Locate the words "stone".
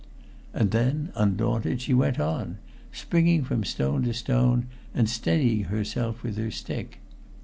3.63-4.01, 4.15-4.65